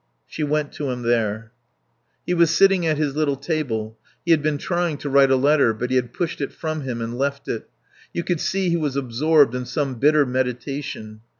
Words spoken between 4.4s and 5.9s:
been trying to write a letter,